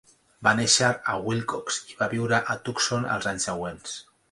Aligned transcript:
Va 0.45 0.53
néixer 0.59 0.89
a 1.11 1.17
Willcox 1.25 1.77
i 1.93 1.99
va 2.01 2.09
viure 2.15 2.41
a 2.55 2.57
Tucson 2.71 3.09
els 3.19 3.31
anys 3.35 3.49
següents. 3.53 3.97